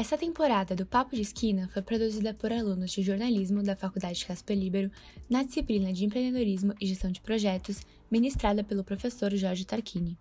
Essa 0.00 0.16
temporada 0.16 0.74
do 0.74 0.86
Papo 0.86 1.14
de 1.14 1.20
Esquina 1.20 1.68
foi 1.74 1.82
produzida 1.82 2.32
por 2.32 2.50
alunos 2.50 2.90
de 2.90 3.02
jornalismo 3.02 3.62
da 3.62 3.76
Faculdade 3.76 4.24
Casper 4.24 4.56
Libero 4.56 4.90
na 5.28 5.42
disciplina 5.42 5.92
de 5.92 6.06
empreendedorismo 6.06 6.72
e 6.80 6.86
gestão 6.86 7.12
de 7.12 7.20
projetos, 7.20 7.82
ministrada 8.10 8.64
pelo 8.64 8.82
professor 8.82 9.30
Jorge 9.36 9.66
Tarquini. 9.66 10.18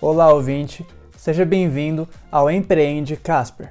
Olá, 0.00 0.32
ouvinte! 0.32 0.86
Seja 1.20 1.44
bem-vindo 1.44 2.08
ao 2.32 2.50
Empreende 2.50 3.14
Casper. 3.14 3.70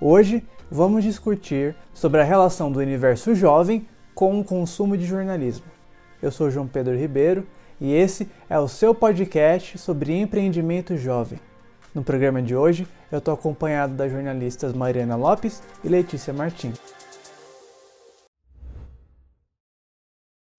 Hoje 0.00 0.44
vamos 0.68 1.04
discutir 1.04 1.76
sobre 1.94 2.20
a 2.20 2.24
relação 2.24 2.72
do 2.72 2.80
universo 2.80 3.32
jovem 3.32 3.86
com 4.12 4.40
o 4.40 4.44
consumo 4.44 4.96
de 4.96 5.06
jornalismo. 5.06 5.66
Eu 6.20 6.32
sou 6.32 6.50
João 6.50 6.66
Pedro 6.66 6.98
Ribeiro 6.98 7.46
e 7.80 7.92
esse 7.92 8.28
é 8.48 8.58
o 8.58 8.66
seu 8.66 8.92
podcast 8.92 9.78
sobre 9.78 10.18
empreendimento 10.18 10.96
jovem. 10.96 11.38
No 11.94 12.02
programa 12.02 12.42
de 12.42 12.56
hoje, 12.56 12.88
eu 13.12 13.18
estou 13.18 13.34
acompanhado 13.34 13.94
das 13.94 14.10
jornalistas 14.10 14.72
Mariana 14.72 15.14
Lopes 15.14 15.62
e 15.84 15.88
Letícia 15.88 16.32
Martins. 16.32 16.76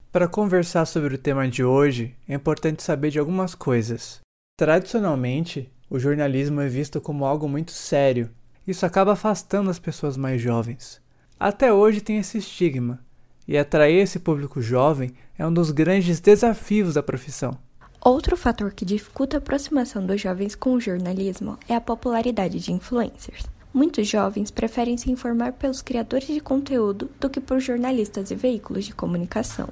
Para 0.09 0.29
conversar 0.29 0.85
sobre 0.85 1.15
o 1.15 1.17
tema 1.17 1.45
de 1.49 1.61
hoje, 1.61 2.15
é 2.25 2.33
importante 2.33 2.81
saber 2.81 3.09
de 3.09 3.19
algumas 3.19 3.53
coisas. 3.53 4.21
Tradicionalmente, 4.57 5.69
o 5.91 5.99
jornalismo 5.99 6.61
é 6.61 6.69
visto 6.69 7.01
como 7.01 7.25
algo 7.25 7.49
muito 7.49 7.73
sério. 7.73 8.29
Isso 8.65 8.85
acaba 8.85 9.11
afastando 9.11 9.69
as 9.69 9.77
pessoas 9.77 10.15
mais 10.15 10.41
jovens. 10.41 11.01
Até 11.37 11.73
hoje 11.73 11.99
tem 11.99 12.17
esse 12.17 12.37
estigma, 12.37 12.99
e 13.45 13.57
atrair 13.57 14.01
esse 14.01 14.17
público 14.17 14.61
jovem 14.61 15.11
é 15.37 15.45
um 15.45 15.53
dos 15.53 15.69
grandes 15.69 16.21
desafios 16.21 16.93
da 16.93 17.03
profissão. 17.03 17.57
Outro 17.99 18.37
fator 18.37 18.71
que 18.71 18.85
dificulta 18.85 19.35
a 19.35 19.39
aproximação 19.39 20.05
dos 20.05 20.21
jovens 20.21 20.55
com 20.55 20.75
o 20.75 20.79
jornalismo 20.79 21.57
é 21.67 21.75
a 21.75 21.81
popularidade 21.81 22.57
de 22.59 22.71
influencers. 22.71 23.43
Muitos 23.73 24.07
jovens 24.07 24.49
preferem 24.49 24.97
se 24.97 25.11
informar 25.11 25.51
pelos 25.53 25.81
criadores 25.81 26.27
de 26.29 26.39
conteúdo 26.39 27.11
do 27.19 27.29
que 27.29 27.41
por 27.41 27.59
jornalistas 27.59 28.31
e 28.31 28.35
veículos 28.35 28.85
de 28.85 28.95
comunicação. 28.95 29.67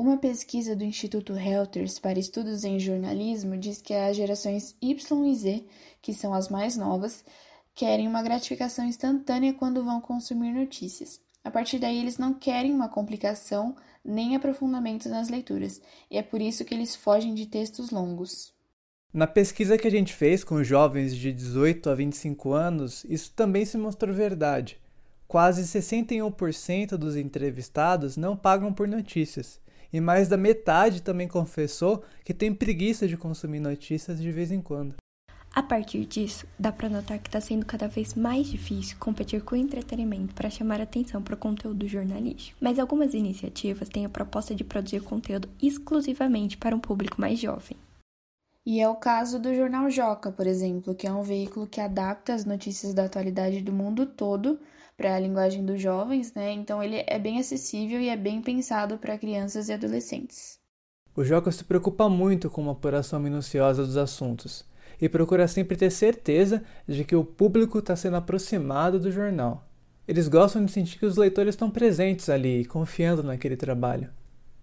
Uma 0.00 0.16
pesquisa 0.16 0.74
do 0.74 0.82
Instituto 0.82 1.34
Reuters 1.34 1.98
para 1.98 2.18
estudos 2.18 2.64
em 2.64 2.80
jornalismo 2.80 3.54
diz 3.58 3.82
que 3.82 3.92
as 3.92 4.16
gerações 4.16 4.74
Y 4.80 5.26
e 5.26 5.36
Z, 5.36 5.64
que 6.00 6.14
são 6.14 6.32
as 6.32 6.48
mais 6.48 6.74
novas, 6.74 7.22
querem 7.74 8.08
uma 8.08 8.22
gratificação 8.22 8.86
instantânea 8.86 9.52
quando 9.52 9.84
vão 9.84 10.00
consumir 10.00 10.54
notícias. 10.54 11.20
A 11.44 11.50
partir 11.50 11.78
daí, 11.78 11.98
eles 11.98 12.16
não 12.16 12.32
querem 12.32 12.72
uma 12.72 12.88
complicação 12.88 13.76
nem 14.02 14.34
aprofundamento 14.34 15.06
nas 15.10 15.28
leituras, 15.28 15.82
e 16.10 16.16
é 16.16 16.22
por 16.22 16.40
isso 16.40 16.64
que 16.64 16.72
eles 16.72 16.96
fogem 16.96 17.34
de 17.34 17.44
textos 17.44 17.90
longos. 17.90 18.54
Na 19.12 19.26
pesquisa 19.26 19.76
que 19.76 19.86
a 19.86 19.90
gente 19.90 20.14
fez 20.14 20.42
com 20.42 20.64
jovens 20.64 21.14
de 21.14 21.30
18 21.30 21.90
a 21.90 21.94
25 21.94 22.52
anos, 22.54 23.04
isso 23.04 23.34
também 23.36 23.66
se 23.66 23.76
mostrou 23.76 24.14
verdade. 24.14 24.80
Quase 25.28 25.62
61% 25.64 26.96
dos 26.96 27.16
entrevistados 27.16 28.16
não 28.16 28.34
pagam 28.34 28.72
por 28.72 28.88
notícias 28.88 29.60
e 29.92 30.00
mais 30.00 30.28
da 30.28 30.36
metade 30.36 31.02
também 31.02 31.28
confessou 31.28 32.04
que 32.24 32.34
tem 32.34 32.54
preguiça 32.54 33.06
de 33.08 33.16
consumir 33.16 33.60
notícias 33.60 34.20
de 34.20 34.30
vez 34.30 34.50
em 34.50 34.60
quando. 34.60 34.94
A 35.52 35.64
partir 35.64 36.06
disso, 36.06 36.46
dá 36.56 36.70
para 36.70 36.88
notar 36.88 37.18
que 37.18 37.28
está 37.28 37.40
sendo 37.40 37.66
cada 37.66 37.88
vez 37.88 38.14
mais 38.14 38.46
difícil 38.46 38.96
competir 39.00 39.42
com 39.42 39.56
o 39.56 39.58
entretenimento 39.58 40.32
para 40.32 40.48
chamar 40.48 40.80
atenção 40.80 41.20
para 41.20 41.34
o 41.34 41.38
conteúdo 41.38 41.88
jornalístico. 41.88 42.56
Mas 42.60 42.78
algumas 42.78 43.14
iniciativas 43.14 43.88
têm 43.88 44.06
a 44.06 44.08
proposta 44.08 44.54
de 44.54 44.62
produzir 44.62 45.00
conteúdo 45.00 45.48
exclusivamente 45.60 46.56
para 46.56 46.76
um 46.76 46.78
público 46.78 47.20
mais 47.20 47.40
jovem. 47.40 47.76
E 48.64 48.80
é 48.80 48.88
o 48.88 48.96
caso 48.96 49.38
do 49.38 49.54
Jornal 49.54 49.90
Joca, 49.90 50.30
por 50.30 50.46
exemplo, 50.46 50.94
que 50.94 51.06
é 51.06 51.12
um 51.12 51.22
veículo 51.22 51.66
que 51.66 51.80
adapta 51.80 52.34
as 52.34 52.44
notícias 52.44 52.92
da 52.92 53.04
atualidade 53.04 53.62
do 53.62 53.72
mundo 53.72 54.04
todo 54.06 54.60
para 54.96 55.14
a 55.14 55.18
linguagem 55.18 55.64
dos 55.64 55.80
jovens, 55.80 56.34
né? 56.34 56.52
Então 56.52 56.82
ele 56.82 57.02
é 57.06 57.18
bem 57.18 57.40
acessível 57.40 57.98
e 58.00 58.10
é 58.10 58.16
bem 58.16 58.42
pensado 58.42 58.98
para 58.98 59.16
crianças 59.16 59.68
e 59.68 59.72
adolescentes. 59.72 60.58
O 61.16 61.24
Joca 61.24 61.50
se 61.50 61.64
preocupa 61.64 62.08
muito 62.08 62.50
com 62.50 62.60
uma 62.60 62.72
apuração 62.72 63.18
minuciosa 63.18 63.84
dos 63.84 63.96
assuntos 63.96 64.64
e 65.00 65.08
procura 65.08 65.48
sempre 65.48 65.76
ter 65.76 65.90
certeza 65.90 66.62
de 66.86 67.02
que 67.04 67.16
o 67.16 67.24
público 67.24 67.78
está 67.78 67.96
sendo 67.96 68.16
aproximado 68.16 69.00
do 69.00 69.10
jornal. 69.10 69.66
Eles 70.06 70.28
gostam 70.28 70.64
de 70.64 70.70
sentir 70.70 70.98
que 70.98 71.06
os 71.06 71.16
leitores 71.16 71.54
estão 71.54 71.70
presentes 71.70 72.28
ali, 72.28 72.64
confiando 72.66 73.22
naquele 73.22 73.56
trabalho. 73.56 74.10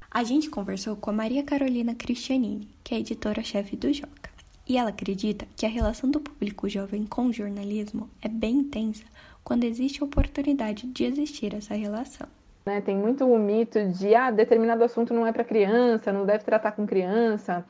A 0.10 0.24
gente 0.24 0.50
conversou 0.50 0.96
com 0.96 1.10
a 1.10 1.14
Maria 1.14 1.44
Carolina 1.44 1.94
Cristianini, 1.94 2.70
que 2.84 2.96
é 2.96 3.00
editora-chefe 3.00 3.76
do 3.76 3.94
Joca. 3.94 4.32
E 4.68 4.78
ela 4.78 4.90
acredita 4.90 5.46
que 5.56 5.66
a 5.66 5.70
relação 5.70 6.10
do 6.10 6.20
público 6.20 6.68
jovem 6.68 7.06
com 7.06 7.28
o 7.28 7.34
jornalismo 7.34 8.10
é 8.22 8.28
bem 8.28 8.56
intensa 8.56 9.04
quando 9.44 9.66
existe 9.66 10.02
a 10.02 10.06
oportunidade 10.06 10.88
de 10.88 11.04
existir 11.04 11.54
essa 11.54 11.74
relação. 11.74 12.28
Né, 12.66 12.82
tem 12.82 12.98
muito 12.98 13.26
o 13.26 13.38
mito 13.38 13.86
de 13.90 14.16
ah, 14.16 14.32
determinado 14.32 14.84
assunto 14.84 15.14
não 15.14 15.26
é 15.26 15.32
para 15.32 15.44
criança, 15.44 16.12
não 16.12 16.26
deve 16.26 16.44
tratar 16.44 16.72
com 16.72 16.86
criança. 16.86 17.64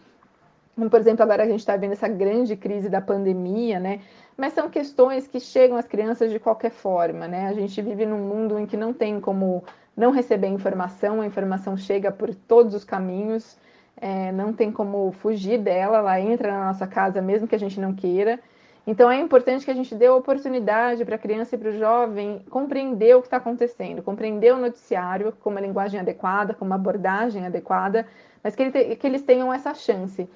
Como, 0.76 0.90
por 0.90 1.00
exemplo, 1.00 1.24
agora 1.24 1.44
a 1.44 1.48
gente 1.48 1.60
está 1.60 1.76
vendo 1.76 1.94
essa 1.94 2.08
grande 2.08 2.56
crise 2.56 2.88
da 2.88 3.02
pandemia, 3.02 3.80
né? 3.80 4.02
Mas 4.38 4.54
são 4.54 4.70
questões 4.70 5.28
que 5.28 5.40
chegam 5.40 5.76
às 5.76 5.88
crianças 5.88 6.32
de 6.32 6.40
qualquer 6.40 6.72
forma, 6.72 7.28
né? 7.28 7.48
A 7.48 7.54
gente 7.54 7.82
vive 7.82 8.06
num 8.06 8.20
mundo 8.20 8.58
em 8.58 8.66
que 8.66 8.78
não 8.78 8.94
tem 8.94 9.20
como 9.20 9.64
não 9.98 10.12
receber 10.12 10.48
informação, 10.48 11.22
a 11.22 11.26
informação 11.26 11.76
chega 11.76 12.12
por 12.12 12.34
todos 12.34 12.76
os 12.76 12.86
caminhos, 12.86 13.58
é, 14.00 14.32
não 14.32 14.54
tem 14.54 14.72
como 14.72 15.12
fugir 15.12 15.58
dela, 15.58 15.98
ela 15.98 16.22
entra 16.22 16.52
na 16.52 16.68
nossa 16.68 16.86
casa 16.86 17.20
mesmo 17.20 17.48
que 17.48 17.56
a 17.56 17.60
gente 17.60 17.80
não 17.80 17.96
queira. 17.96 18.40
Então 18.86 19.12
é 19.12 19.20
importante 19.20 19.66
que 19.66 19.72
a 19.72 19.74
gente 19.74 19.94
dê 19.96 20.08
oportunidade 20.08 21.04
para 21.04 21.16
a 21.16 21.20
criança 21.20 21.56
e 21.56 21.58
para 21.58 21.70
o 21.70 21.78
jovem 21.78 22.46
compreender 22.50 23.16
o 23.16 23.22
que 23.22 23.28
está 23.28 23.38
acontecendo, 23.38 24.04
compreender 24.04 24.54
o 24.54 24.60
noticiário 24.60 25.34
com 25.42 25.50
uma 25.50 25.60
linguagem 25.60 26.00
adequada, 26.00 26.54
com 26.54 26.64
uma 26.64 26.76
abordagem 26.76 27.46
adequada, 27.46 28.08
mas 28.42 28.56
que, 28.56 28.64
ele 28.64 28.96
que 28.96 29.08
eles 29.08 29.24
tenham 29.24 29.52
essa 29.52 29.74
chance. 29.74 30.30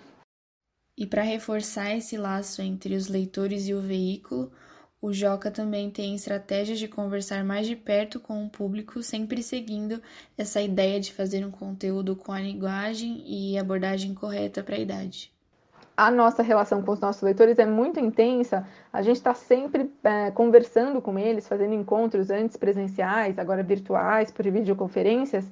E 0.97 1.05
para 1.07 1.21
reforçar 1.21 1.95
esse 1.95 2.17
laço 2.17 2.61
entre 2.61 2.95
os 2.95 3.07
leitores 3.07 3.67
e 3.67 3.73
o 3.73 3.79
veículo, 3.79 4.51
o 5.01 5.11
Joca 5.11 5.49
também 5.49 5.89
tem 5.89 6.15
estratégias 6.15 6.79
de 6.79 6.87
conversar 6.87 7.43
mais 7.43 7.65
de 7.67 7.75
perto 7.75 8.19
com 8.19 8.45
o 8.45 8.49
público, 8.49 9.01
sempre 9.01 9.41
seguindo 9.41 10.01
essa 10.37 10.61
ideia 10.61 10.99
de 10.99 11.13
fazer 11.13 11.45
um 11.45 11.51
conteúdo 11.51 12.15
com 12.15 12.31
a 12.31 12.39
linguagem 12.39 13.23
e 13.25 13.57
abordagem 13.57 14.13
correta 14.13 14.63
para 14.63 14.75
a 14.75 14.79
idade 14.79 15.31
a 15.95 16.09
nossa 16.09 16.41
relação 16.41 16.81
com 16.81 16.91
os 16.93 16.99
nossos 16.99 17.21
leitores 17.21 17.59
é 17.59 17.65
muito 17.65 17.99
intensa. 17.99 18.67
A 18.91 19.03
gente 19.03 19.17
está 19.17 19.35
sempre 19.35 19.91
é, 20.03 20.31
conversando 20.31 20.99
com 20.99 21.19
eles, 21.19 21.47
fazendo 21.47 21.75
encontros 21.75 22.31
antes 22.31 22.57
presenciais, 22.57 23.37
agora 23.37 23.61
virtuais, 23.61 24.31
por 24.31 24.49
videoconferências. 24.49 25.45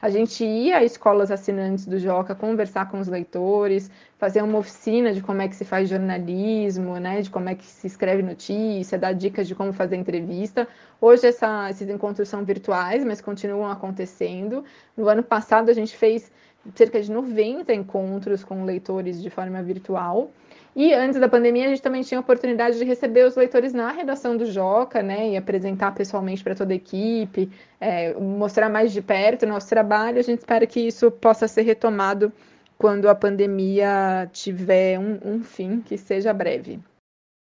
A 0.00 0.10
gente 0.10 0.44
ia 0.44 0.76
a 0.76 0.84
escolas 0.84 1.30
assinantes 1.30 1.86
do 1.86 1.98
Joca 1.98 2.34
conversar 2.34 2.90
com 2.90 3.00
os 3.00 3.08
leitores, 3.08 3.90
fazer 4.18 4.42
uma 4.42 4.58
oficina 4.58 5.12
de 5.12 5.22
como 5.22 5.40
é 5.40 5.48
que 5.48 5.56
se 5.56 5.64
faz 5.64 5.88
jornalismo, 5.88 6.98
né, 6.98 7.22
de 7.22 7.30
como 7.30 7.48
é 7.48 7.54
que 7.54 7.64
se 7.64 7.86
escreve 7.86 8.22
notícia, 8.22 8.98
dar 8.98 9.14
dicas 9.14 9.48
de 9.48 9.54
como 9.54 9.72
fazer 9.72 9.96
entrevista. 9.96 10.68
Hoje 11.00 11.26
essa, 11.26 11.70
esses 11.70 11.88
encontros 11.88 12.28
são 12.28 12.44
virtuais, 12.44 13.04
mas 13.04 13.22
continuam 13.22 13.70
acontecendo. 13.70 14.62
No 14.94 15.08
ano 15.08 15.22
passado 15.22 15.70
a 15.70 15.74
gente 15.74 15.96
fez 15.96 16.30
cerca 16.74 17.00
de 17.00 17.10
90 17.10 17.72
encontros 17.72 18.44
com 18.44 18.64
leitores 18.64 19.22
de 19.22 19.30
forma 19.30 19.62
virtual. 19.62 20.30
E 20.78 20.92
antes 20.92 21.18
da 21.18 21.26
pandemia, 21.26 21.64
a 21.64 21.68
gente 21.70 21.80
também 21.80 22.02
tinha 22.02 22.18
a 22.18 22.20
oportunidade 22.20 22.76
de 22.76 22.84
receber 22.84 23.24
os 23.24 23.34
leitores 23.34 23.72
na 23.72 23.90
redação 23.90 24.36
do 24.36 24.44
Joca, 24.44 25.02
né, 25.02 25.30
e 25.30 25.36
apresentar 25.36 25.94
pessoalmente 25.94 26.44
para 26.44 26.54
toda 26.54 26.74
a 26.74 26.76
equipe, 26.76 27.50
é, 27.80 28.12
mostrar 28.12 28.68
mais 28.68 28.92
de 28.92 29.00
perto 29.00 29.44
o 29.44 29.48
nosso 29.48 29.70
trabalho. 29.70 30.18
A 30.18 30.22
gente 30.22 30.40
espera 30.40 30.66
que 30.66 30.80
isso 30.80 31.10
possa 31.10 31.48
ser 31.48 31.62
retomado 31.62 32.30
quando 32.76 33.08
a 33.08 33.14
pandemia 33.14 34.28
tiver 34.34 34.98
um, 34.98 35.18
um 35.24 35.42
fim, 35.42 35.80
que 35.80 35.96
seja 35.96 36.30
breve. 36.34 36.78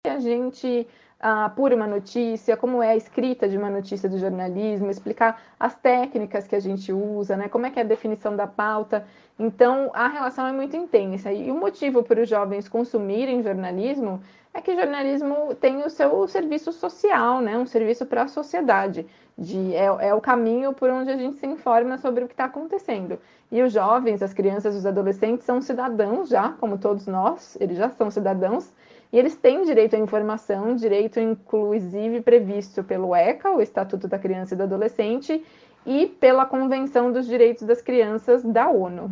A 0.06 0.20
gente 0.20 0.86
apura 1.20 1.74
uma 1.74 1.86
notícia, 1.86 2.56
como 2.56 2.82
é 2.82 2.90
a 2.90 2.96
escrita 2.96 3.48
de 3.48 3.56
uma 3.56 3.68
notícia 3.68 4.08
do 4.08 4.18
jornalismo, 4.18 4.90
explicar 4.90 5.40
as 5.58 5.74
técnicas 5.74 6.46
que 6.46 6.54
a 6.54 6.60
gente 6.60 6.92
usa, 6.92 7.36
né? 7.36 7.48
Como 7.48 7.66
é 7.66 7.70
que 7.70 7.78
é 7.78 7.82
a 7.82 7.86
definição 7.86 8.36
da 8.36 8.46
pauta. 8.46 9.04
Então, 9.38 9.90
a 9.94 10.08
relação 10.08 10.46
é 10.46 10.52
muito 10.52 10.76
intensa. 10.76 11.32
E 11.32 11.50
o 11.50 11.54
motivo 11.54 12.02
para 12.02 12.22
os 12.22 12.28
jovens 12.28 12.68
consumirem 12.68 13.42
jornalismo 13.42 14.20
é 14.54 14.60
que 14.60 14.74
jornalismo 14.74 15.54
tem 15.56 15.84
o 15.84 15.90
seu 15.90 16.26
serviço 16.28 16.72
social, 16.72 17.40
né? 17.40 17.58
Um 17.58 17.66
serviço 17.66 18.06
para 18.06 18.22
a 18.22 18.28
sociedade. 18.28 19.06
De, 19.36 19.74
é, 19.74 19.84
é 19.84 20.14
o 20.14 20.20
caminho 20.20 20.72
por 20.72 20.90
onde 20.90 21.10
a 21.10 21.16
gente 21.16 21.36
se 21.36 21.46
informa 21.46 21.96
sobre 21.98 22.24
o 22.24 22.26
que 22.26 22.34
está 22.34 22.46
acontecendo. 22.46 23.18
E 23.50 23.62
os 23.62 23.72
jovens, 23.72 24.22
as 24.22 24.34
crianças, 24.34 24.74
os 24.74 24.84
adolescentes 24.84 25.44
são 25.44 25.62
cidadãos 25.62 26.28
já, 26.28 26.50
como 26.60 26.76
todos 26.76 27.06
nós, 27.06 27.56
eles 27.60 27.78
já 27.78 27.88
são 27.88 28.10
cidadãos, 28.10 28.72
E 29.12 29.18
eles 29.18 29.36
têm 29.36 29.64
direito 29.64 29.96
à 29.96 29.98
informação, 29.98 30.76
direito 30.76 31.18
inclusive 31.18 32.20
previsto 32.20 32.84
pelo 32.84 33.14
ECA, 33.14 33.50
o 33.50 33.60
Estatuto 33.60 34.06
da 34.06 34.18
Criança 34.18 34.54
e 34.54 34.56
do 34.56 34.64
Adolescente, 34.64 35.44
e 35.86 36.06
pela 36.06 36.44
Convenção 36.44 37.10
dos 37.10 37.26
Direitos 37.26 37.66
das 37.66 37.80
Crianças 37.80 38.42
da 38.42 38.68
ONU. 38.68 39.10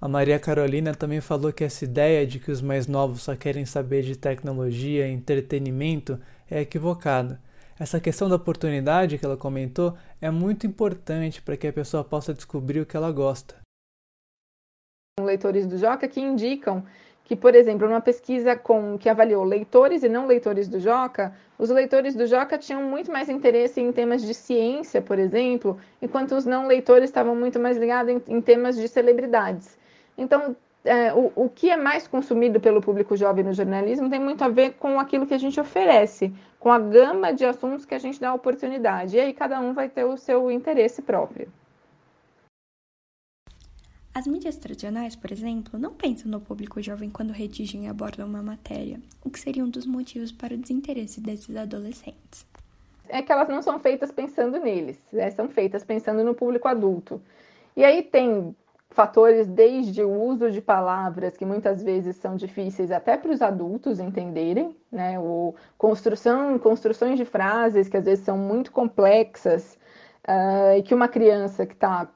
A 0.00 0.08
Maria 0.08 0.38
Carolina 0.38 0.94
também 0.94 1.20
falou 1.20 1.52
que 1.52 1.64
essa 1.64 1.84
ideia 1.84 2.26
de 2.26 2.38
que 2.38 2.50
os 2.50 2.60
mais 2.60 2.86
novos 2.86 3.22
só 3.22 3.36
querem 3.36 3.66
saber 3.66 4.02
de 4.02 4.16
tecnologia 4.16 5.06
e 5.06 5.12
entretenimento 5.12 6.18
é 6.50 6.60
equivocada. 6.60 7.40
Essa 7.78 8.00
questão 8.00 8.28
da 8.28 8.36
oportunidade 8.36 9.18
que 9.18 9.24
ela 9.24 9.36
comentou 9.36 9.96
é 10.20 10.30
muito 10.30 10.66
importante 10.66 11.40
para 11.40 11.56
que 11.56 11.66
a 11.66 11.72
pessoa 11.72 12.02
possa 12.02 12.34
descobrir 12.34 12.80
o 12.80 12.86
que 12.86 12.96
ela 12.96 13.10
gosta. 13.12 13.56
Leitores 15.20 15.66
do 15.66 15.76
Joca 15.76 16.08
que 16.08 16.20
indicam 16.20 16.84
que, 17.28 17.36
por 17.36 17.54
exemplo, 17.54 17.86
numa 17.86 18.00
pesquisa 18.00 18.56
com, 18.56 18.96
que 18.96 19.06
avaliou 19.06 19.44
leitores 19.44 20.02
e 20.02 20.08
não 20.08 20.26
leitores 20.26 20.66
do 20.66 20.80
Joca, 20.80 21.34
os 21.58 21.68
leitores 21.68 22.14
do 22.14 22.26
Joca 22.26 22.56
tinham 22.56 22.82
muito 22.82 23.12
mais 23.12 23.28
interesse 23.28 23.82
em 23.82 23.92
temas 23.92 24.22
de 24.22 24.32
ciência, 24.32 25.02
por 25.02 25.18
exemplo, 25.18 25.78
enquanto 26.00 26.34
os 26.34 26.46
não 26.46 26.66
leitores 26.66 27.10
estavam 27.10 27.36
muito 27.36 27.60
mais 27.60 27.76
ligados 27.76 28.10
em, 28.10 28.22
em 28.34 28.40
temas 28.40 28.76
de 28.76 28.88
celebridades. 28.88 29.76
Então, 30.16 30.56
é, 30.82 31.12
o, 31.12 31.30
o 31.36 31.50
que 31.50 31.68
é 31.68 31.76
mais 31.76 32.08
consumido 32.08 32.58
pelo 32.60 32.80
público 32.80 33.14
jovem 33.14 33.44
no 33.44 33.52
jornalismo 33.52 34.08
tem 34.08 34.18
muito 34.18 34.42
a 34.42 34.48
ver 34.48 34.76
com 34.78 34.98
aquilo 34.98 35.26
que 35.26 35.34
a 35.34 35.38
gente 35.38 35.60
oferece, 35.60 36.32
com 36.58 36.72
a 36.72 36.78
gama 36.78 37.30
de 37.30 37.44
assuntos 37.44 37.84
que 37.84 37.94
a 37.94 37.98
gente 37.98 38.18
dá 38.18 38.32
oportunidade. 38.32 39.18
E 39.18 39.20
aí 39.20 39.34
cada 39.34 39.60
um 39.60 39.74
vai 39.74 39.90
ter 39.90 40.04
o 40.04 40.16
seu 40.16 40.50
interesse 40.50 41.02
próprio. 41.02 41.52
As 44.18 44.26
mídias 44.26 44.56
tradicionais, 44.56 45.14
por 45.14 45.30
exemplo, 45.30 45.78
não 45.78 45.94
pensam 45.94 46.28
no 46.28 46.40
público 46.40 46.82
jovem 46.82 47.08
quando 47.08 47.30
redigem 47.30 47.84
e 47.84 47.88
abordam 47.88 48.26
uma 48.26 48.42
matéria, 48.42 48.98
o 49.24 49.30
que 49.30 49.38
seria 49.38 49.64
um 49.64 49.70
dos 49.70 49.86
motivos 49.86 50.32
para 50.32 50.54
o 50.54 50.56
desinteresse 50.56 51.20
desses 51.20 51.56
adolescentes. 51.56 52.44
É 53.08 53.22
que 53.22 53.30
elas 53.30 53.48
não 53.48 53.62
são 53.62 53.78
feitas 53.78 54.10
pensando 54.10 54.58
neles, 54.58 54.98
né? 55.12 55.30
são 55.30 55.48
feitas 55.48 55.84
pensando 55.84 56.24
no 56.24 56.34
público 56.34 56.66
adulto. 56.66 57.22
E 57.76 57.84
aí 57.84 58.02
tem 58.02 58.56
fatores 58.90 59.46
desde 59.46 60.02
o 60.02 60.10
uso 60.10 60.50
de 60.50 60.60
palavras 60.60 61.36
que 61.36 61.44
muitas 61.44 61.80
vezes 61.80 62.16
são 62.16 62.34
difíceis 62.34 62.90
até 62.90 63.16
para 63.16 63.30
os 63.30 63.40
adultos 63.40 64.00
entenderem, 64.00 64.76
né? 64.90 65.16
O 65.20 65.54
construção, 65.76 66.58
construções 66.58 67.16
de 67.16 67.24
frases 67.24 67.88
que 67.88 67.96
às 67.96 68.04
vezes 68.04 68.24
são 68.24 68.36
muito 68.36 68.72
complexas 68.72 69.78
uh, 70.28 70.76
e 70.76 70.82
que 70.82 70.94
uma 70.94 71.08
criança 71.08 71.64
que 71.64 71.74
tá, 71.74 72.06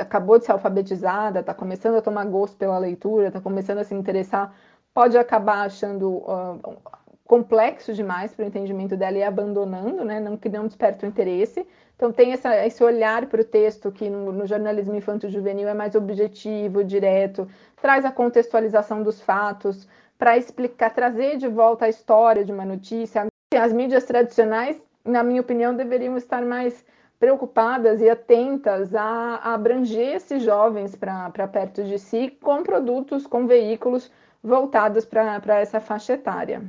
acabou 0.00 0.38
de 0.38 0.44
ser 0.44 0.52
alfabetizada, 0.52 1.40
está 1.40 1.54
começando 1.54 1.96
a 1.96 2.02
tomar 2.02 2.24
gosto 2.26 2.56
pela 2.56 2.76
leitura, 2.78 3.28
está 3.28 3.40
começando 3.40 3.78
a 3.78 3.84
se 3.84 3.94
interessar, 3.94 4.52
pode 4.92 5.16
acabar 5.16 5.66
achando 5.66 6.08
uh, 6.08 6.76
complexo 7.24 7.94
demais 7.94 8.34
para 8.34 8.44
o 8.44 8.48
entendimento 8.48 8.96
dela 8.96 9.16
e 9.16 9.22
abandonando, 9.22 10.04
né? 10.04 10.18
Não 10.18 10.36
que 10.36 10.48
não 10.48 10.66
desperta 10.66 11.06
o 11.06 11.08
interesse. 11.08 11.66
Então, 11.96 12.10
tem 12.12 12.32
essa, 12.32 12.66
esse 12.66 12.82
olhar 12.82 13.26
para 13.26 13.40
o 13.40 13.44
texto 13.44 13.92
que 13.92 14.10
no, 14.10 14.32
no 14.32 14.44
jornalismo 14.44 14.96
infanto-juvenil 14.96 15.68
é 15.68 15.74
mais 15.74 15.94
objetivo, 15.94 16.82
direto, 16.82 17.48
traz 17.80 18.04
a 18.04 18.10
contextualização 18.10 19.04
dos 19.04 19.20
fatos, 19.22 19.86
para 20.18 20.36
explicar, 20.36 20.90
trazer 20.90 21.36
de 21.36 21.48
volta 21.48 21.84
a 21.84 21.88
história 21.88 22.44
de 22.44 22.52
uma 22.52 22.64
notícia. 22.64 23.26
As 23.54 23.72
mídias 23.72 24.04
tradicionais, 24.04 24.80
na 25.04 25.22
minha 25.22 25.40
opinião, 25.40 25.74
deveriam 25.74 26.16
estar 26.16 26.42
mais 26.42 26.84
preocupadas 27.22 28.00
e 28.00 28.10
atentas 28.10 28.92
a, 28.92 29.36
a 29.36 29.54
abranger 29.54 30.16
esses 30.16 30.42
jovens 30.42 30.96
para 30.96 31.46
perto 31.46 31.84
de 31.84 31.96
si 31.96 32.36
com 32.42 32.64
produtos, 32.64 33.28
com 33.28 33.46
veículos 33.46 34.10
voltados 34.42 35.04
para 35.04 35.60
essa 35.60 35.78
faixa 35.78 36.14
etária. 36.14 36.64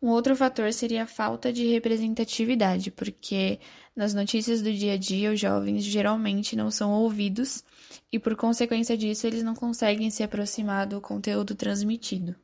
Um 0.00 0.10
outro 0.10 0.36
fator 0.36 0.72
seria 0.72 1.02
a 1.02 1.06
falta 1.06 1.52
de 1.52 1.66
representatividade, 1.66 2.92
porque 2.92 3.58
nas 3.96 4.14
notícias 4.14 4.62
do 4.62 4.72
dia 4.72 4.92
a 4.92 4.96
dia 4.96 5.32
os 5.32 5.40
jovens 5.40 5.82
geralmente 5.82 6.54
não 6.54 6.70
são 6.70 6.92
ouvidos 6.92 7.64
e, 8.12 8.20
por 8.20 8.36
consequência 8.36 8.96
disso, 8.96 9.26
eles 9.26 9.42
não 9.42 9.56
conseguem 9.56 10.10
se 10.10 10.22
aproximar 10.22 10.86
do 10.86 11.00
conteúdo 11.00 11.56
transmitido. 11.56 12.36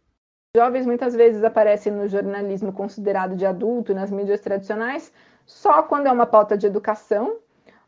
Jovens 0.56 0.86
muitas 0.86 1.14
vezes 1.14 1.44
aparecem 1.44 1.92
no 1.92 2.08
jornalismo 2.08 2.72
considerado 2.72 3.36
de 3.36 3.46
adulto, 3.46 3.94
nas 3.94 4.10
mídias 4.10 4.40
tradicionais, 4.40 5.12
só 5.46 5.82
quando 5.82 6.06
é 6.06 6.12
uma 6.12 6.26
pauta 6.26 6.56
de 6.56 6.66
educação 6.66 7.36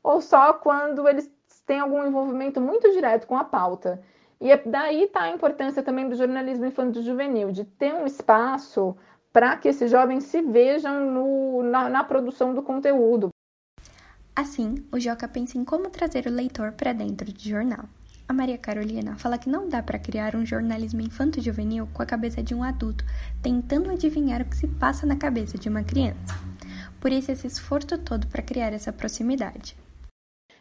ou 0.03 0.21
só 0.21 0.53
quando 0.53 1.09
eles 1.09 1.31
têm 1.67 1.81
algum 1.81 2.07
envolvimento 2.07 2.61
muito 2.61 2.91
direto 2.93 3.27
com 3.27 3.37
a 3.37 3.45
pauta. 3.45 4.01
E 4.41 4.51
é 4.51 4.57
daí 4.57 5.05
está 5.05 5.23
a 5.23 5.31
importância 5.31 5.83
também 5.83 6.09
do 6.09 6.15
jornalismo 6.15 6.67
infanto-juvenil, 6.67 7.51
de 7.51 7.65
ter 7.65 7.93
um 7.95 8.07
espaço 8.07 8.97
para 9.33 9.57
que 9.57 9.69
esses 9.69 9.91
jovens 9.91 10.25
se 10.25 10.41
vejam 10.43 11.11
no, 11.11 11.63
na, 11.63 11.89
na 11.89 12.05
produção 12.05 12.55
do 12.55 12.63
conteúdo. 12.63 13.31
Assim, 14.35 14.87
o 14.93 15.01
Joca 15.01 15.27
pensa 15.27 15.57
em 15.57 15.65
como 15.65 15.89
trazer 15.89 16.27
o 16.27 16.31
leitor 16.31 16.73
para 16.73 16.93
dentro 16.93 17.33
do 17.33 17.41
jornal. 17.41 17.87
A 18.29 18.33
Maria 18.33 18.59
Carolina 18.59 19.17
fala 19.17 19.39
que 19.39 19.49
não 19.49 19.69
dá 19.69 19.83
para 19.83 19.99
criar 19.99 20.35
um 20.35 20.45
jornalismo 20.45 21.01
infanto-juvenil 21.01 21.89
com 21.95 22.03
a 22.03 22.07
cabeça 22.07 22.43
de 22.43 22.55
um 22.55 22.63
adulto, 22.63 23.05
tentando 23.43 23.91
adivinhar 23.91 24.43
o 24.43 24.45
que 24.45 24.57
se 24.57 24.67
passa 24.67 25.07
na 25.07 25.17
cabeça 25.17 25.57
de 25.57 25.69
uma 25.69 25.83
criança. 25.83 26.35
Por 27.07 27.13
isso, 27.13 27.31
esse 27.31 27.47
esforço 27.47 27.97
todo 27.99 28.27
para 28.27 28.43
criar 28.43 28.73
essa 28.73 28.93
proximidade 28.93 29.77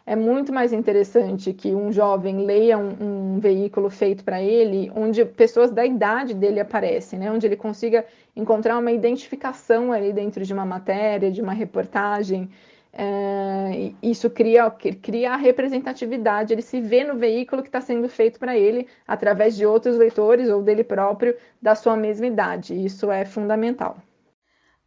é 0.06 0.16
muito 0.16 0.54
mais 0.54 0.72
interessante 0.72 1.52
que 1.52 1.74
um 1.74 1.92
jovem 1.92 2.46
leia 2.46 2.78
um, 2.78 3.36
um 3.36 3.40
veículo 3.40 3.90
feito 3.90 4.24
para 4.24 4.40
ele, 4.40 4.92
onde 4.96 5.26
pessoas 5.26 5.72
da 5.72 5.84
idade 5.84 6.36
dele 6.36 6.60
aparecem, 6.60 7.18
né? 7.18 7.32
onde 7.32 7.48
ele 7.48 7.56
consiga 7.56 8.06
encontrar 8.36 8.78
uma 8.78 8.92
identificação 8.92 9.92
ali 9.92 10.14
dentro 10.14 10.46
de 10.46 10.54
uma 10.54 10.68
matéria, 10.68 11.32
de 11.32 11.42
uma 11.42 11.52
reportagem. 11.52 12.48
É, 12.94 13.92
isso 14.04 14.30
cria, 14.30 14.70
cria 14.70 15.32
a 15.32 15.38
representatividade, 15.38 16.54
ele 16.54 16.62
se 16.62 16.80
vê 16.80 17.04
no 17.04 17.16
veículo 17.16 17.64
que 17.64 17.70
está 17.70 17.82
sendo 17.82 18.08
feito 18.08 18.38
para 18.38 18.56
ele, 18.56 18.88
através 19.08 19.56
de 19.56 19.66
outros 19.66 19.98
leitores 19.98 20.48
ou 20.48 20.62
dele 20.62 20.84
próprio 20.84 21.36
da 21.60 21.74
sua 21.74 21.98
mesma 21.98 22.28
idade. 22.28 22.76
Isso 22.86 23.10
é 23.10 23.26
fundamental. 23.26 23.98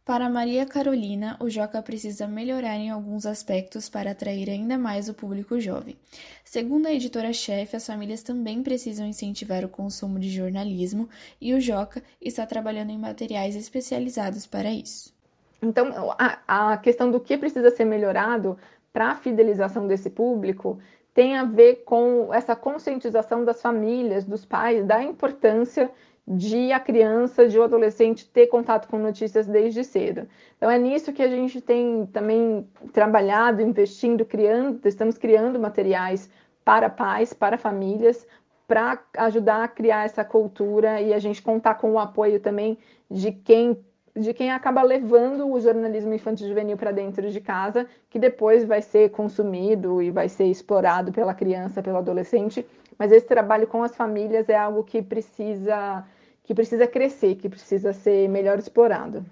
Para 0.09 0.27
Maria 0.27 0.65
Carolina, 0.65 1.37
o 1.39 1.51
Joca 1.51 1.83
precisa 1.83 2.25
melhorar 2.25 2.75
em 2.77 2.89
alguns 2.89 3.27
aspectos 3.27 3.87
para 3.87 4.09
atrair 4.09 4.49
ainda 4.49 4.75
mais 4.75 5.07
o 5.07 5.13
público 5.13 5.59
jovem. 5.59 5.95
Segundo 6.43 6.87
a 6.87 6.91
editora-chefe, 6.91 7.75
as 7.75 7.85
famílias 7.85 8.23
também 8.23 8.63
precisam 8.63 9.05
incentivar 9.05 9.63
o 9.63 9.69
consumo 9.69 10.17
de 10.17 10.27
jornalismo 10.27 11.07
e 11.39 11.53
o 11.53 11.61
Joca 11.61 12.01
está 12.19 12.43
trabalhando 12.43 12.89
em 12.89 12.97
materiais 12.97 13.55
especializados 13.55 14.47
para 14.47 14.71
isso. 14.71 15.13
Então, 15.61 16.15
a, 16.17 16.71
a 16.71 16.77
questão 16.77 17.11
do 17.11 17.19
que 17.19 17.37
precisa 17.37 17.69
ser 17.69 17.85
melhorado 17.85 18.57
para 18.91 19.11
a 19.11 19.15
fidelização 19.15 19.85
desse 19.85 20.09
público 20.09 20.79
tem 21.13 21.37
a 21.37 21.43
ver 21.43 21.83
com 21.85 22.33
essa 22.33 22.55
conscientização 22.55 23.45
das 23.45 23.61
famílias, 23.61 24.25
dos 24.25 24.43
pais, 24.43 24.83
da 24.87 25.03
importância 25.03 25.91
de 26.29 26.71
a 26.71 26.79
criança, 26.79 27.47
de 27.47 27.57
o 27.57 27.63
adolescente 27.63 28.29
ter 28.29 28.45
contato 28.45 28.87
com 28.87 28.99
notícias 28.99 29.47
desde 29.47 29.83
cedo. 29.83 30.27
Então 30.57 30.69
é 30.69 30.77
nisso 30.77 31.11
que 31.11 31.23
a 31.23 31.27
gente 31.27 31.59
tem 31.59 32.05
também 32.05 32.67
trabalhado, 32.93 33.63
investindo, 33.63 34.23
criando, 34.23 34.85
estamos 34.85 35.17
criando 35.17 35.59
materiais 35.59 36.29
para 36.63 36.87
pais, 36.87 37.33
para 37.33 37.57
famílias, 37.57 38.27
para 38.67 38.99
ajudar 39.17 39.63
a 39.63 39.67
criar 39.67 40.05
essa 40.05 40.23
cultura 40.23 41.01
e 41.01 41.15
a 41.15 41.17
gente 41.17 41.41
contar 41.41 41.75
com 41.75 41.93
o 41.93 41.99
apoio 41.99 42.39
também 42.39 42.77
de 43.09 43.31
quem 43.31 43.83
de 44.15 44.33
quem 44.33 44.51
acaba 44.51 44.81
levando 44.81 45.49
o 45.49 45.59
jornalismo 45.61 46.13
infantil 46.13 46.47
juvenil 46.47 46.75
para 46.75 46.91
dentro 46.91 47.29
de 47.31 47.39
casa, 47.39 47.87
que 48.09 48.19
depois 48.19 48.65
vai 48.65 48.81
ser 48.81 49.11
consumido 49.11 50.01
e 50.01 50.11
vai 50.11 50.27
ser 50.27 50.45
explorado 50.45 51.11
pela 51.11 51.33
criança, 51.33 51.81
pelo 51.81 51.97
adolescente. 51.97 52.65
Mas 52.97 53.11
esse 53.11 53.25
trabalho 53.25 53.65
com 53.65 53.81
as 53.81 53.95
famílias 53.95 54.49
é 54.49 54.57
algo 54.57 54.83
que 54.83 55.01
precisa 55.01 56.03
que 56.49 56.55
precisa 56.55 56.87
crescer, 56.87 57.35
que 57.35 57.47
precisa 57.47 57.93
ser 57.93 58.27
melhor 58.27 58.57
explorado. 58.57 59.23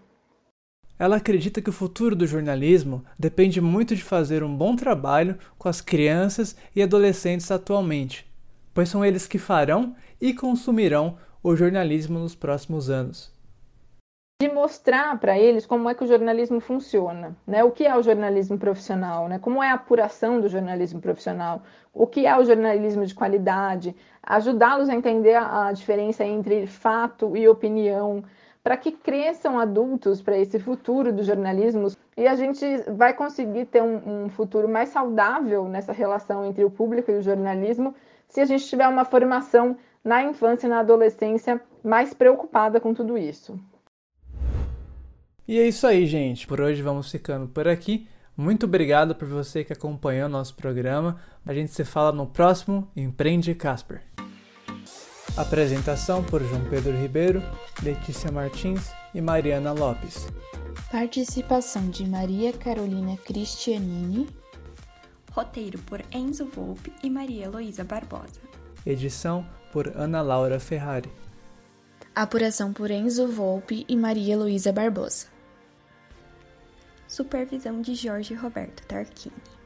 Ela 1.00 1.16
acredita 1.16 1.60
que 1.64 1.70
o 1.72 1.74
futuro 1.74 2.16
do 2.16 2.28
jornalismo 2.28 3.04
depende 3.18 3.60
muito 3.60 3.96
de 3.96 4.04
fazer 4.04 4.44
um 4.44 4.56
bom 4.56 4.76
trabalho 4.76 5.36
com 5.58 5.68
as 5.68 5.82
crianças 5.82 6.56
e 6.76 6.84
adolescentes 6.84 7.50
atualmente, 7.50 8.24
pois 8.72 8.90
são 8.90 9.04
eles 9.04 9.26
que 9.26 9.40
farão 9.40 9.96
e 10.22 10.32
consumirão 10.32 11.18
o 11.42 11.56
jornalismo 11.56 12.20
nos 12.20 12.36
próximos 12.36 12.88
anos 12.88 13.36
de 14.39 14.48
mostrar 14.50 15.20
para 15.20 15.36
eles 15.36 15.65
como 15.65 15.89
é 15.89 15.96
que 15.96 16.03
o 16.03 16.08
jornalismo 16.08 16.60
funciona, 16.60 17.36
né? 17.46 17.63
O 17.63 17.72
que 17.72 17.88
é 17.88 17.98
o 17.98 18.03
jornalismo 18.03 18.56
profissional, 18.56 19.27
né? 19.27 19.39
Como 19.39 19.63
é 19.63 19.72
a 19.72 19.74
apuração 19.74 20.39
do 20.39 20.48
jornalismo 20.48 21.01
profissional, 21.01 21.63
o 21.91 22.06
que 22.06 22.27
é 22.27 22.38
o 22.38 22.46
jornalismo 22.46 23.03
de 23.03 23.15
qualidade, 23.15 23.96
ajudá-los 24.22 24.89
a 24.89 24.94
entender 24.94 25.34
a, 25.34 25.72
diferença 25.72 26.24
entre 26.24 26.67
fato 26.67 27.36
e 27.36 27.48
opinião, 27.48 28.24
para 28.63 28.77
que 28.77 28.91
cresçam 28.91 29.58
adultos 29.58 30.22
para 30.22 30.38
esse 30.38 30.60
futuro 30.60 31.12
do 31.12 31.24
jornalismo 31.24 31.88
e 32.15 32.27
a 32.27 32.36
gente 32.36 32.63
vai 32.91 33.15
conseguir 33.15 33.65
ter 33.65 33.82
um, 33.82 34.25
um 34.25 34.29
futuro 34.29 34.70
mais 34.70 34.89
saudável 34.89 35.67
nessa 35.67 35.94
relação 35.94 36.46
entre 36.46 36.63
o 36.63 36.70
público 36.70 37.10
e 37.10 37.15
o 37.15 37.24
jornalismo 37.24 37.96
se 38.27 38.39
a 38.39 38.46
gente 38.46 38.67
tiver 38.67 38.88
uma 38.88 39.03
formação 39.03 39.75
na 40.03 40.22
infância 40.22 40.67
e 40.67 40.70
na 40.70 40.82
adolescência 40.82 41.60
mais 41.84 42.13
preocupada 42.13 42.79
com 42.79 42.94
tudo 42.94 43.17
isso. 43.17 43.60
E 45.48 45.58
é 45.58 45.66
isso 45.66 45.88
aí, 45.88 46.06
gente. 46.06 46.46
Por 46.46 46.60
hoje 46.60 46.82
vamos 46.82 47.10
ficando 47.10 47.48
por 47.48 47.68
aqui. 47.68 48.08
Muito 48.36 48.66
obrigado 48.66 49.16
por 49.16 49.27
você 49.27 49.63
que 49.63 49.72
acompanhou 49.72 50.27
nosso 50.27 50.54
programa. 50.56 51.22
A 51.46 51.54
gente 51.54 51.72
se 51.72 51.86
fala 51.86 52.12
no 52.12 52.27
próximo 52.27 52.92
Empreende 52.96 53.56
Casper. 53.56 54.01
Apresentação 55.38 56.24
por 56.24 56.44
João 56.44 56.66
Pedro 56.70 56.96
Ribeiro, 56.96 57.42
Letícia 57.82 58.30
Martins 58.32 58.92
e 59.16 59.22
Mariana 59.22 59.72
Lopes. 59.72 60.27
Participação 60.92 61.89
de 61.89 62.06
Maria 62.06 62.51
Carolina 62.51 63.16
Cristianini. 63.18 64.27
Roteiro 65.32 65.80
por 65.80 66.04
Enzo 66.12 66.46
Volpe 66.46 66.92
e 67.01 67.10
Maria 67.10 67.46
Heloísa 67.46 67.84
Barbosa. 67.84 68.42
Edição 68.86 69.48
por 69.72 69.88
Ana 69.96 70.22
Laura 70.22 70.60
Ferrari. 70.60 71.10
Apuração 72.13 72.74
por 72.74 72.92
Enzo 72.92 73.27
Volpe 73.27 73.86
e 73.88 73.96
Maria 73.96 74.34
Heloísa 74.34 74.74
Barbosa. 74.74 75.37
Supervisão 77.08 77.82
de 77.82 77.96
Jorge 77.96 78.34
Roberto 78.34 78.86
Tarquini. 78.86 79.57